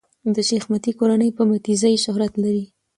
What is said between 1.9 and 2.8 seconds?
شهرت لري.